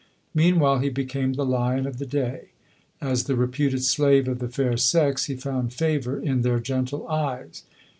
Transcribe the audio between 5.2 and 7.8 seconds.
he found favour in their gentle eyes.